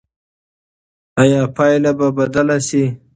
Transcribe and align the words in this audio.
ایا 1.21 1.41
پایله 1.55 1.91
به 1.99 2.07
بدله 2.17 2.57
شي؟ 2.67 2.83